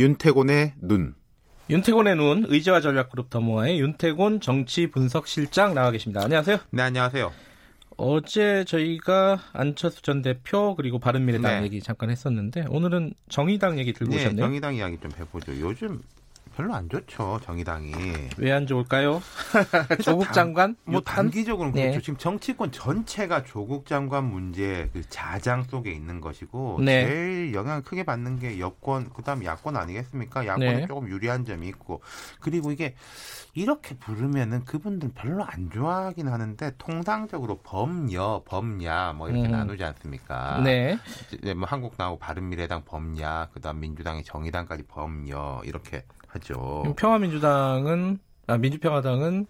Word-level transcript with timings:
윤태곤의 0.00 0.72
눈. 0.80 1.14
윤태곤의 1.68 2.16
눈 2.16 2.46
의제와 2.48 2.80
전략그룹 2.80 3.28
더모아의 3.28 3.78
윤태곤 3.80 4.40
정치 4.40 4.86
분석실장 4.86 5.74
나와 5.74 5.90
계십니다. 5.90 6.22
안녕하세요. 6.24 6.56
네, 6.70 6.82
안녕하세요. 6.82 7.30
어제 7.98 8.64
저희가 8.64 9.40
안철수 9.52 10.00
전 10.00 10.22
대표 10.22 10.74
그리고 10.74 10.98
바른미래당 10.98 11.58
네. 11.58 11.64
얘기 11.66 11.82
잠깐 11.82 12.08
했었는데 12.08 12.64
오늘은 12.70 13.12
정의당 13.28 13.78
얘기 13.78 13.92
들고 13.92 14.14
네, 14.14 14.22
오셨네요. 14.22 14.42
정의당 14.42 14.74
이야기 14.74 14.98
좀 14.98 15.10
해보죠. 15.18 15.60
요즘 15.60 16.00
별로 16.60 16.74
안 16.74 16.88
좋죠, 16.90 17.40
정의당이. 17.44 17.92
왜 18.36 18.50
안 18.52 18.66
좋을까요? 18.66 19.22
조국 20.04 20.24
단- 20.24 20.32
장관 20.34 20.76
뭐 20.84 21.00
단기적으로는 21.00 21.74
네. 21.74 21.82
그렇죠. 21.84 22.00
지금 22.02 22.18
정치권 22.18 22.70
전체가 22.72 23.44
조국 23.44 23.86
장관 23.86 24.24
문제 24.24 24.90
그 24.92 25.08
자장 25.08 25.62
속에 25.62 25.90
있는 25.92 26.20
것이고 26.20 26.80
네. 26.84 27.06
제일 27.06 27.54
영향을 27.54 27.82
크게 27.82 28.02
받는 28.04 28.38
게 28.40 28.58
여권 28.58 29.08
그다음 29.14 29.44
야권 29.44 29.76
아니겠습니까? 29.76 30.46
야권에 30.46 30.72
네. 30.80 30.86
조금 30.86 31.08
유리한 31.08 31.44
점이 31.46 31.66
있고 31.68 32.02
그리고 32.40 32.72
이게 32.72 32.94
이렇게 33.54 33.96
부르면은 33.96 34.64
그분들 34.64 35.12
별로 35.14 35.44
안 35.44 35.70
좋아하긴 35.70 36.28
하는데 36.28 36.72
통상적으로 36.78 37.58
범여, 37.62 38.42
범야 38.46 39.12
뭐 39.14 39.28
이렇게 39.28 39.46
음. 39.46 39.52
나누지 39.52 39.82
않습니까? 39.84 40.60
네. 40.62 40.98
이제 41.32 41.54
뭐 41.54 41.66
한국 41.66 41.94
나오고 41.96 42.18
바른미래당 42.18 42.84
범야, 42.84 43.48
그다음 43.54 43.80
민주당이 43.80 44.22
정의당까지 44.24 44.84
범여 44.88 45.62
이렇게 45.64 46.04
하죠. 46.28 46.49
평화민주당은 46.96 48.18
아 48.46 48.58
민주평화당은 48.58 49.46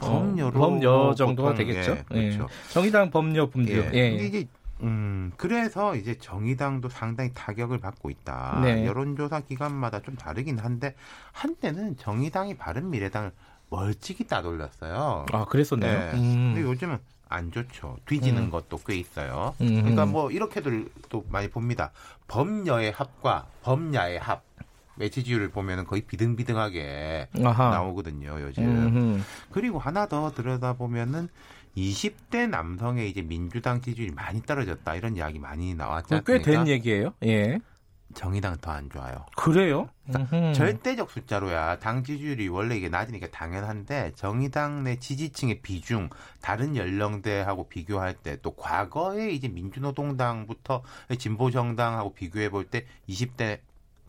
어, 0.00 0.06
범여로 0.06 0.52
범여 0.58 1.14
정도가 1.14 1.50
보통, 1.50 1.66
되겠죠. 1.66 1.92
예, 1.92 2.04
그렇죠. 2.04 2.48
예. 2.50 2.72
정의당 2.72 3.10
범여 3.10 3.46
분류. 3.46 3.72
예. 3.72 3.90
예. 3.94 4.08
이제 4.10 4.46
음 4.82 5.32
그래서 5.36 5.94
이제 5.94 6.16
정의당도 6.18 6.88
상당히 6.88 7.30
타격을 7.32 7.78
받고 7.78 8.10
있다. 8.10 8.60
네. 8.62 8.84
여론조사 8.86 9.40
기관마다 9.40 10.00
좀 10.02 10.16
다르긴 10.16 10.58
한데 10.58 10.94
한때는 11.32 11.96
정의당이 11.96 12.56
바른 12.56 12.90
미래당을 12.90 13.32
멀찍이 13.70 14.26
따돌렸어요. 14.26 15.26
아 15.32 15.44
그랬었네요. 15.46 15.98
네. 15.98 16.10
음. 16.14 16.52
근데 16.54 16.62
요즘은 16.62 16.98
안 17.28 17.50
좋죠. 17.50 17.96
뒤지는 18.06 18.44
음. 18.44 18.50
것도 18.50 18.78
꽤 18.86 18.96
있어요. 18.96 19.54
음. 19.60 19.80
그러니까 19.80 20.06
뭐 20.06 20.30
이렇게들 20.30 20.88
또 21.08 21.24
많이 21.28 21.48
봅니다. 21.48 21.90
범여의 22.28 22.92
합과 22.92 23.46
범야의 23.62 24.18
합. 24.18 24.42
매치지율을 24.96 25.50
보면은 25.50 25.84
거의 25.84 26.02
비등비등하게 26.02 27.28
아하. 27.44 27.70
나오거든요, 27.70 28.40
요즘. 28.40 28.64
음흠. 28.64 29.20
그리고 29.50 29.78
하나 29.78 30.06
더 30.06 30.30
들여다보면은 30.32 31.28
20대 31.76 32.48
남성의 32.48 33.10
이제 33.10 33.20
민주당 33.22 33.80
지지율이 33.80 34.12
많이 34.12 34.40
떨어졌다 34.42 34.94
이런 34.94 35.16
이야기 35.16 35.38
많이 35.40 35.72
그거 35.72 35.84
않습니까? 35.94 36.32
꽤된 36.38 36.68
얘기예요. 36.68 37.14
예. 37.24 37.58
정의당 38.14 38.56
더 38.60 38.70
안 38.70 38.88
좋아요. 38.90 39.26
그래요? 39.34 39.88
음흠. 40.14 40.52
절대적 40.54 41.10
숫자로야 41.10 41.80
당 41.80 42.04
지지율이 42.04 42.46
원래 42.46 42.76
이게 42.76 42.88
낮으니까 42.88 43.26
당연한데 43.32 44.12
정의당 44.14 44.84
내 44.84 44.96
지지층의 45.00 45.62
비중 45.62 46.10
다른 46.40 46.76
연령대하고 46.76 47.66
비교할 47.68 48.14
때 48.14 48.36
또 48.40 48.54
과거에 48.54 49.30
이제 49.30 49.48
민주노동당부터 49.48 50.82
진보 51.18 51.50
정당하고 51.50 52.14
비교해 52.14 52.50
볼 52.50 52.66
때 52.70 52.86
20대 53.08 53.58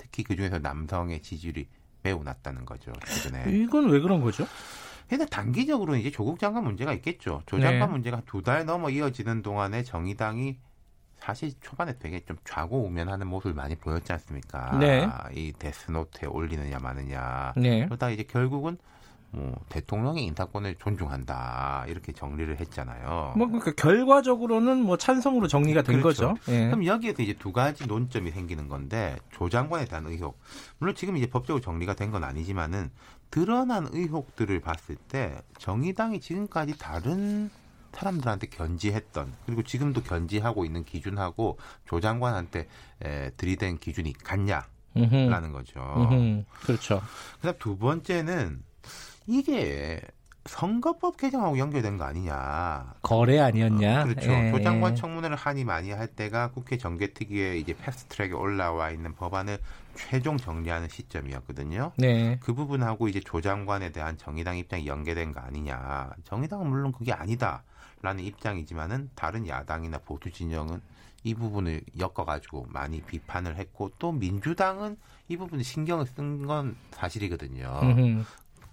특히 0.06 0.24
그 0.24 0.36
중에서 0.36 0.60
남성의 0.60 1.22
지지율이 1.22 1.68
매우 2.04 2.24
낮다는 2.24 2.66
거죠 2.66 2.94
최근에. 3.06 3.52
이건 3.52 3.90
왜 3.90 4.00
그런 4.00 4.22
거죠? 4.22 4.46
근데 5.08 5.26
단기적으로는 5.26 6.00
이제 6.00 6.10
조국 6.12 6.40
장관 6.40 6.64
문제가 6.64 6.94
있겠죠. 6.94 7.42
조 7.46 7.60
장관 7.60 7.80
네. 7.90 7.94
문제가 7.94 8.22
두 8.26 8.42
달 8.42 8.66
넘어 8.66 8.90
이어지는 8.90 9.42
동안에 9.42 9.84
정의당이 9.84 10.58
사실 11.18 11.52
초반에 11.62 11.98
되게 11.98 12.20
좀 12.26 12.38
좌고우면하는 12.44 13.28
모습을 13.28 13.54
많이 13.56 13.76
보였지 13.76 14.12
않습니까? 14.14 14.78
네. 14.80 15.08
이 15.34 15.52
데스노트에 15.58 16.28
올리느냐 16.28 16.78
마느냐. 16.80 17.54
네. 17.56 17.86
그러다 17.86 18.10
이제 18.12 18.24
결국은 18.24 18.78
뭐 19.32 19.54
대통령의 19.70 20.24
인사권을 20.26 20.76
존중한다 20.76 21.86
이렇게 21.90 22.14
정리를 22.14 22.58
했잖아요. 22.60 23.34
뭐 23.36 23.48
그러니까 23.48 23.74
결과적으로는 23.74 24.78
뭐 24.82 24.98
찬성으로 24.98 25.48
정리가 25.48 25.82
된 25.82 26.02
그렇죠. 26.02 26.36
거죠. 26.36 26.52
예. 26.54 26.66
그럼 26.68 26.86
여기에서 26.86 27.22
이제 27.22 27.34
두 27.34 27.52
가지 27.52 27.86
논점이 27.86 28.32
생기는 28.32 28.68
건데 28.70 29.18
조 29.32 29.50
장관에 29.50 29.86
대한 29.86 30.06
의혹 30.08 30.40
물론 30.78 30.96
지금 30.96 31.18
이제 31.18 31.28
법적으로 31.28 31.62
정리가 31.62 31.96
된 31.96 32.06
건 32.12 32.24
아니지만은 32.24 32.92
드러난 33.32 33.90
의혹들을 33.92 34.62
봤을 34.62 34.96
때 34.96 35.36
정의당이 35.58 36.22
지금까지 36.22 36.78
다른 36.78 37.50
사람들한테 37.94 38.48
견지했던 38.48 39.34
그리고 39.46 39.64
지금도 39.64 40.04
견지하고 40.04 40.64
있는 40.66 40.84
기준하고 40.86 41.58
조 41.86 42.00
장관한테 42.00 42.68
에, 43.04 43.32
들이댄 43.32 43.80
기준이 43.80 44.14
같냐라는. 44.14 45.52
거죠. 45.52 45.82
음흠. 45.98 46.44
그렇죠. 46.62 47.02
그다음 47.38 47.56
두 47.60 47.78
번째는 47.78 48.64
이게 49.28 50.02
선거법 50.46 51.18
개정하고 51.18 51.58
연결된 51.58 51.98
거 51.98 52.04
아니냐. 52.04 52.94
거래 53.02 53.40
아니었냐? 53.40 54.04
그렇죠. 54.04 54.32
예. 54.32 54.52
조장관 54.52 54.96
청문회를 54.96 55.36
하니 55.36 55.64
많이 55.64 55.90
할 55.90 56.08
때가 56.08 56.52
국회 56.52 56.78
정개특위에 56.78 57.58
이제 57.58 57.76
패스트트랙에 57.76 58.34
올라와 58.34 58.92
있는 58.92 59.16
법안을 59.16 59.58
최종 59.96 60.38
정리하는 60.38 60.88
시점이었거든요. 60.88 61.94
네. 61.98 62.38
그 62.42 62.54
부분하고 62.54 63.08
이제 63.08 63.20
조장관에 63.22 63.92
대한 63.92 64.18
정의당 64.18 64.58
입장이 64.58 64.86
연계된 64.86 65.32
거 65.32 65.40
아니냐. 65.40 66.12
정의당은 66.26 66.68
물론 66.68 66.92
그게 66.92 67.12
아니다라는 67.12 68.24
입장이지만은 68.24 69.10
다른 69.16 69.48
야당이나 69.48 69.98
보수 69.98 70.30
진영은 70.30 70.80
이 71.24 71.34
부분을 71.34 71.82
엮어가지고 71.98 72.68
많이 72.70 73.02
비판을 73.02 73.56
했고 73.56 73.90
또 73.98 74.12
민주당은 74.12 74.96
이 75.28 75.38
부분에 75.38 75.64
신경을 75.64 76.06
쓴 76.06 76.46
건 76.46 76.76
사실이거든요. 76.92 77.80
음흠. 77.82 78.24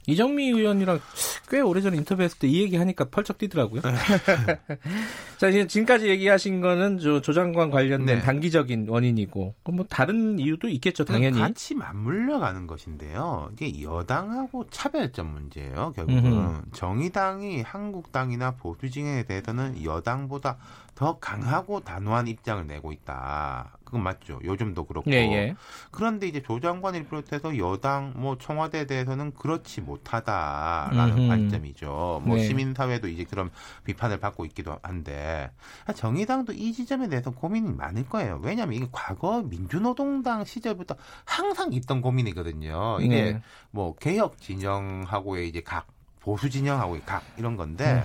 이정미 0.06 0.48
의원이랑 0.50 1.00
꽤 1.48 1.60
오래전에 1.60 1.96
인터뷰했을 1.98 2.38
때 2.38 2.48
이 2.48 2.60
얘기 2.60 2.76
하니까 2.76 3.04
펄쩍 3.06 3.38
뛰더라고요. 3.38 3.80
자, 5.38 5.48
이제 5.48 5.66
지금까지 5.66 6.08
얘기하신 6.08 6.60
거는 6.60 6.98
저 6.98 7.20
조장관 7.20 7.70
관련된 7.70 8.18
네. 8.18 8.22
단기적인 8.22 8.88
원인이고, 8.88 9.54
뭐 9.72 9.86
다른 9.88 10.38
이유도 10.38 10.68
있겠죠, 10.68 11.04
당연히. 11.04 11.38
같이 11.38 11.74
맞물려 11.74 12.38
가는 12.38 12.66
것인데요. 12.66 13.50
이게 13.52 13.82
여당하고 13.82 14.66
차별점 14.70 15.32
문제예요. 15.32 15.92
결국은 15.96 16.24
음흠. 16.26 16.62
정의당이 16.72 17.62
한국당이나 17.62 18.52
보수진영에 18.52 19.22
대해서는 19.24 19.82
여당보다 19.84 20.58
더 20.94 21.18
강하고 21.18 21.80
단호한 21.80 22.28
입장을 22.28 22.66
내고 22.66 22.92
있다. 22.92 23.78
그건 23.92 24.04
맞죠. 24.04 24.41
요즘도 24.42 24.84
그렇고. 24.84 25.10
예, 25.12 25.16
예. 25.16 25.54
그런데 25.91 26.26
이제 26.26 26.41
조 26.41 26.60
장관을 26.60 27.04
비롯해서 27.04 27.58
여당, 27.58 28.14
뭐 28.16 28.38
청와대에 28.38 28.86
대해서는 28.86 29.34
그렇지 29.34 29.82
못하다라는 29.82 31.19
음흠. 31.19 31.28
관점이죠. 31.28 32.22
뭐 32.25 32.36
네. 32.36 32.44
시민사회도 32.48 33.08
이제 33.08 33.25
그런 33.25 33.50
비판을 33.84 34.19
받고 34.19 34.47
있기도 34.47 34.78
한데 34.82 35.50
정의당도 35.94 36.54
이 36.54 36.72
지점에 36.72 37.10
대해서 37.10 37.32
고민이 37.32 37.70
많을 37.72 38.08
거예요. 38.08 38.41
왜냐하면 38.42 38.76
이게 38.76 38.88
과거 38.91 39.42
민주노동당 39.42 40.47
시절부터 40.47 40.97
항상 41.26 41.74
있던 41.74 42.00
고민이거든요. 42.00 42.97
이게 43.03 43.32
네. 43.32 43.42
뭐 43.72 43.94
개혁 43.97 44.38
진영하고의 44.38 45.50
이제 45.50 45.60
각 45.60 45.86
보수 46.22 46.49
진영하고의 46.49 47.03
각 47.05 47.22
이런 47.37 47.56
건데. 47.56 48.05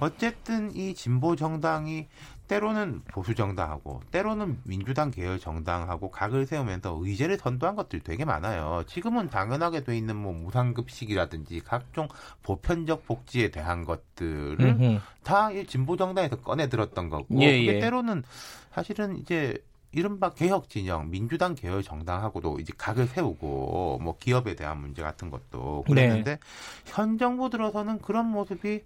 어쨌든 0.00 0.74
이 0.74 0.94
진보 0.94 1.36
정당이 1.36 2.08
때로는 2.48 3.02
보수 3.12 3.34
정당하고 3.34 4.00
때로는 4.10 4.58
민주당 4.64 5.10
계열 5.10 5.38
정당하고 5.38 6.10
각을 6.10 6.46
세우면서 6.46 6.98
의제를 7.02 7.36
선도한 7.36 7.76
것들 7.76 8.00
되게 8.00 8.24
많아요. 8.24 8.82
지금은 8.86 9.28
당연하게 9.28 9.84
돼 9.84 9.96
있는 9.98 10.16
뭐 10.16 10.32
무상급식이라든지 10.32 11.60
각종 11.60 12.08
보편적 12.42 13.06
복지에 13.06 13.50
대한 13.50 13.84
것들을 13.84 14.58
음흠. 14.60 14.98
다이 15.22 15.66
진보 15.66 15.98
정당에서 15.98 16.36
꺼내 16.36 16.70
들었던 16.70 17.10
거고 17.10 17.26
예, 17.42 17.58
그게 17.58 17.76
예. 17.76 17.80
때로는 17.80 18.24
사실은 18.72 19.18
이제 19.18 19.58
이른바 19.98 20.30
개혁 20.30 20.68
진영, 20.68 21.10
민주당 21.10 21.56
계열 21.56 21.82
정당하고도 21.82 22.60
이제 22.60 22.72
각을 22.78 23.08
세우고 23.08 23.98
뭐 24.00 24.16
기업에 24.18 24.54
대한 24.54 24.80
문제 24.80 25.02
같은 25.02 25.28
것도 25.28 25.84
네. 25.88 25.94
그랬는데 25.94 26.38
현 26.86 27.18
정부 27.18 27.50
들어서는 27.50 27.98
그런 27.98 28.26
모습이 28.26 28.84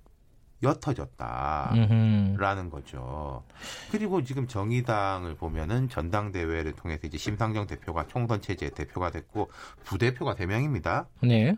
옅어졌다라는. 0.62 2.70
거죠. 2.70 3.42
그리고 3.90 4.22
지금 4.22 4.46
정의당을 4.46 5.34
보면은 5.34 5.90
전당대회를 5.90 6.72
통해서 6.72 7.06
이제 7.06 7.18
심상정 7.18 7.66
대표가 7.66 8.06
총선 8.06 8.40
체제 8.40 8.70
대표가 8.70 9.10
됐고 9.10 9.50
부대표가 9.84 10.34
대 10.34 10.46
명입니다. 10.46 11.08
네. 11.20 11.56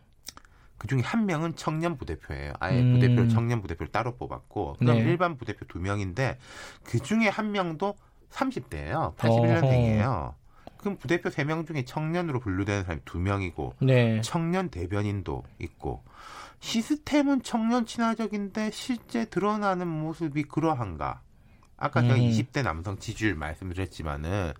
그 0.79 0.89
중에 0.89 1.03
한 1.03 1.27
명은 1.27 1.55
청년 1.55 1.97
부대표예요. 1.97 2.55
아예 2.59 2.81
음. 2.81 2.95
부대표를 2.95 3.29
청년 3.29 3.63
부대표를 3.63 3.93
따로 3.93 4.17
뽑았고, 4.17 4.79
그럼 4.81 4.99
네. 4.99 5.05
일반 5.05 5.37
부대표 5.37 5.65
두 5.67 5.79
명인데 5.79 6.39
그 6.83 6.99
중에 6.99 7.29
한 7.29 7.53
명도 7.53 7.95
30대예요. 8.35 9.17
81년생이에요. 9.17 10.35
그럼 10.79 10.99
부대표 10.99 11.31
세명 11.31 11.65
중에 11.65 11.85
청년으로 11.85 12.41
분류되는 12.41 12.83
사람이 12.83 13.01
두 13.07 13.19
명이고 13.19 13.75
네. 13.81 14.21
청년 14.21 14.69
대변인도 14.69 15.43
있고 15.59 16.03
시스템은 16.61 17.43
청년 17.43 17.87
친화적인데 17.87 18.71
실제 18.71 19.25
드러나는 19.25 19.89
모습이 19.89 20.45
그러한가? 20.45 21.23
아까 21.85 22.01
제가 22.01 22.15
음. 22.15 22.21
20대 22.21 22.63
남성 22.63 22.99
지지율 22.99 23.35
말씀드렸지만은 23.35 24.55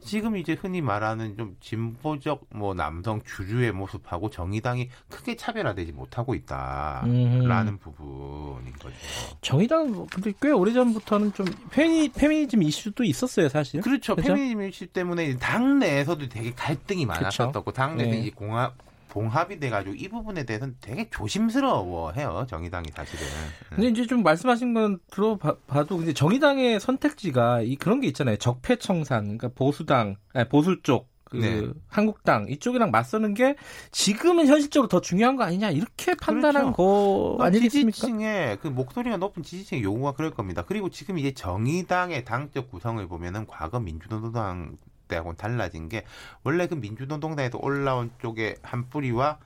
지금 0.00 0.38
이제 0.38 0.54
흔히 0.54 0.80
말하는 0.80 1.36
좀 1.36 1.56
진보적 1.60 2.46
뭐 2.54 2.72
남성 2.72 3.20
주류의 3.22 3.72
모습하고 3.72 4.30
정의당이 4.30 4.88
크게 5.10 5.36
차별화되지 5.36 5.92
못하고 5.92 6.34
있다라는 6.34 7.68
음. 7.68 7.78
부분인 7.78 8.72
거죠. 8.78 8.96
정의당 9.42 9.92
뭐 9.92 10.06
근데 10.10 10.32
꽤 10.40 10.50
오래전부터는 10.50 11.34
좀 11.34 11.46
페미, 11.70 12.12
페미니즘 12.12 12.62
이슈도 12.62 13.04
있었어요, 13.04 13.50
사실. 13.50 13.82
그렇죠. 13.82 14.16
그죠? 14.16 14.32
페미니즘 14.32 14.62
이슈 14.62 14.86
때문에 14.86 15.36
당 15.36 15.80
내에서도 15.80 16.30
되게 16.30 16.50
갈등이 16.52 17.04
많았었고 17.04 17.72
당 17.72 17.98
내에서 17.98 18.10
네. 18.10 18.20
이제 18.20 18.30
공합 18.30 18.74
봉합이 19.10 19.60
돼가지고 19.60 19.94
이 19.94 20.08
부분에 20.08 20.44
대해서는 20.44 20.76
되게 20.80 21.10
조심스러워해요 21.10 22.46
정의당이 22.48 22.88
사실은. 22.94 23.26
근데 23.68 23.88
이제 23.88 24.06
좀 24.06 24.22
말씀하신 24.22 24.72
건 24.74 24.98
들어봐도 25.10 25.98
근데 25.98 26.14
정의당의 26.14 26.80
선택지가 26.80 27.62
이 27.62 27.76
그런 27.76 28.00
게 28.00 28.06
있잖아요. 28.08 28.36
적폐청산, 28.36 29.24
그러니까 29.24 29.48
보수당, 29.48 30.16
아니, 30.32 30.48
보수 30.48 30.80
쪽. 30.82 31.10
그 31.30 31.36
네. 31.36 31.68
한국당 31.86 32.48
이쪽이랑 32.48 32.90
맞서는 32.90 33.34
게 33.34 33.54
지금은 33.92 34.48
현실적으로 34.48 34.88
더 34.88 35.00
중요한 35.00 35.36
거 35.36 35.44
아니냐 35.44 35.70
이렇게 35.70 36.16
판단한 36.16 36.72
거 36.72 37.38
아니겠습니까? 37.40 37.92
지지층의 37.92 38.58
그 38.60 38.66
목소리가 38.66 39.16
높은 39.16 39.44
지지층의 39.44 39.84
요구가 39.84 40.12
그럴 40.12 40.32
겁니다. 40.32 40.64
그리고 40.66 40.90
지금 40.90 41.18
이제 41.18 41.32
정의당의 41.32 42.24
당적 42.24 42.68
구성을 42.68 43.06
보면은 43.06 43.46
과거 43.46 43.78
민주노동당 43.78 44.76
때하고는 45.10 45.36
달라진 45.36 45.88
게 45.90 46.04
원래 46.44 46.66
그 46.66 46.74
민주노동당에서 46.74 47.58
올라온 47.60 48.10
쪽의 48.20 48.56
한 48.62 48.88
뿌리와 48.88 49.38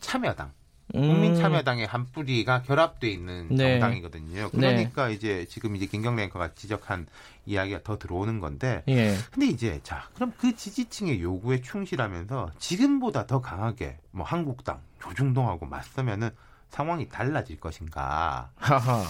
참여당 0.00 0.52
국민참여당의 0.92 1.86
한 1.86 2.10
뿌리가 2.12 2.62
결합돼 2.62 3.08
있는 3.08 3.48
음. 3.50 3.56
네. 3.56 3.78
정당이거든요. 3.78 4.50
그러니까 4.50 5.08
이제 5.08 5.46
지금 5.48 5.76
이제 5.76 5.86
김경래 5.86 6.24
앵커가 6.24 6.54
지적한 6.54 7.06
이야기가 7.46 7.82
더 7.82 7.98
들어오는 7.98 8.38
건데 8.40 8.82
예. 8.88 9.14
근데 9.32 9.46
이제 9.46 9.80
자 9.82 10.08
그럼 10.14 10.32
그 10.38 10.54
지지층의 10.54 11.20
요구에 11.22 11.62
충실하면서 11.62 12.52
지금보다 12.58 13.26
더 13.26 13.40
강하게 13.40 13.98
뭐 14.10 14.24
한국당 14.24 14.80
조중동하고 15.00 15.66
맞서면은 15.66 16.30
상황이 16.74 17.08
달라질 17.08 17.60
것인가? 17.60 18.50
하하. 18.56 19.04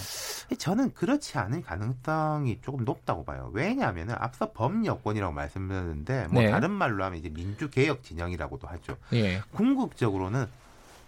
저는 0.58 0.92
그렇지 0.92 1.38
않을 1.38 1.62
가능성이 1.62 2.60
조금 2.60 2.84
높다고 2.84 3.24
봐요. 3.24 3.50
왜냐하면은 3.54 4.14
앞서 4.18 4.52
범여권이라고 4.52 5.32
말씀드렸는데 5.32 6.26
뭐 6.28 6.42
네. 6.42 6.50
다른 6.50 6.70
말로 6.70 7.02
하면 7.04 7.18
이제 7.18 7.30
민주개혁 7.30 8.02
진영이라고도 8.02 8.68
하죠. 8.68 8.98
예. 9.14 9.40
궁극적으로는 9.52 10.46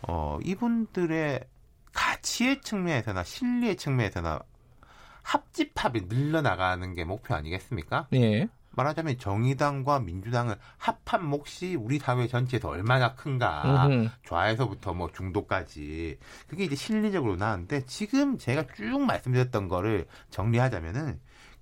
어 0.09 0.39
이분들의 0.43 1.45
가치의 1.93 2.63
측면에서나 2.63 3.23
실리의 3.23 3.77
측면에서나 3.77 4.41
합집합이 5.21 6.07
늘려나가는 6.09 6.95
게 6.95 7.05
목표 7.05 7.35
아니겠습니까? 7.35 8.07
예. 8.15 8.49
말하자면 8.77 9.19
정의당과 9.19 10.01
민주당을 10.01 10.57
합한 10.79 11.25
몫이 11.25 11.75
우리 11.75 11.99
사회 11.99 12.27
전체에서 12.29 12.69
얼마나 12.69 13.15
큰가 13.15 13.87
음흠. 13.89 14.09
좌에서부터 14.29 14.95
뭐 14.95 15.11
중도까지 15.13 16.19
그게 16.47 16.65
이제 16.65 16.77
실리적으로 16.77 17.37
나왔는데 17.37 17.87
지금 17.87 18.39
제가 18.39 18.67
쭉 18.77 19.01
말씀드렸던 19.01 19.69
거를 19.69 20.07
정리하자면은 20.31 21.19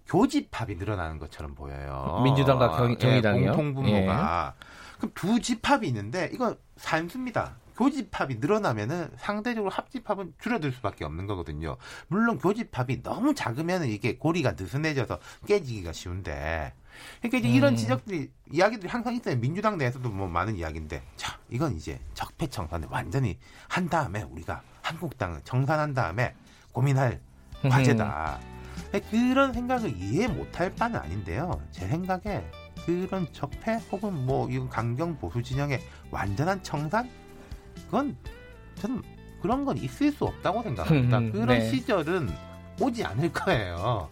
교집합이 0.06 0.74
늘어나는 0.74 1.18
것처럼 1.18 1.54
보여요. 1.54 2.20
민주당과 2.24 2.76
경- 2.76 2.90
예, 2.92 2.98
정의당이요? 2.98 3.42
예. 3.42 3.46
공통 3.46 3.74
분모가 3.74 4.54
그럼 4.98 5.12
두 5.14 5.40
집합이 5.40 5.86
있는데 5.88 6.28
이거 6.32 6.56
산수입니다. 6.76 7.56
교집합이 7.76 8.36
늘어나면은 8.36 9.10
상대적으로 9.16 9.70
합집합은 9.70 10.34
줄어들 10.40 10.70
수밖에 10.72 11.04
없는 11.04 11.26
거거든요. 11.26 11.76
물론 12.08 12.38
교집합이 12.38 13.02
너무 13.02 13.34
작으면 13.34 13.84
이게 13.84 14.16
고리가 14.16 14.52
느슨해져서 14.52 15.18
깨지기가 15.46 15.92
쉬운데. 15.92 16.72
그러니까 17.20 17.38
이제 17.38 17.48
이런 17.48 17.72
음. 17.74 17.76
지적들이 17.76 18.30
이야기들이 18.52 18.88
항상 18.88 19.14
있어요. 19.14 19.36
민주당 19.36 19.78
내에서도 19.78 20.08
뭐 20.10 20.28
많은 20.28 20.56
이야기인데, 20.56 21.02
자 21.16 21.38
이건 21.50 21.76
이제 21.76 22.00
적폐청산을 22.14 22.88
완전히 22.90 23.38
한 23.68 23.88
다음에 23.88 24.22
우리가 24.22 24.62
한국당을 24.82 25.40
청산한 25.44 25.94
다음에 25.94 26.34
고민할 26.72 27.20
과제다. 27.62 28.40
그런 29.10 29.52
생각을 29.52 29.96
이해 29.96 30.28
못할 30.28 30.74
바는 30.74 30.98
아닌데요. 31.00 31.60
제 31.70 31.86
생각에 31.88 32.44
그런 32.84 33.26
적폐 33.32 33.74
혹은 33.90 34.26
뭐 34.26 34.48
이건 34.50 34.68
강경 34.68 35.18
보수 35.18 35.42
진영의 35.42 35.80
완전한 36.10 36.62
청산 36.62 37.10
그건 37.86 38.16
저는 38.76 39.02
그런 39.40 39.64
건 39.64 39.76
있을 39.78 40.12
수 40.12 40.24
없다고 40.24 40.62
생각합니다. 40.62 41.18
음, 41.18 41.32
그런 41.32 41.58
네. 41.58 41.70
시절은 41.70 42.30
오지 42.80 43.04
않을 43.04 43.32
거예요. 43.32 44.08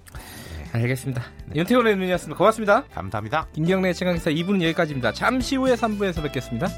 알겠습니다. 0.73 1.23
윤태원 1.55 1.87
의원이었습니다. 1.87 2.37
고맙습니다. 2.39 2.85
감사합니다. 2.95 3.47
김경래 3.53 3.93
최강기사 3.93 4.31
2부는 4.31 4.63
여기까지입니다. 4.63 5.13
잠시 5.13 5.57
후에 5.57 5.75
3부에서 5.75 6.23
뵙겠습니다. 6.23 6.69